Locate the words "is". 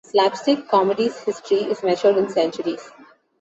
1.57-1.83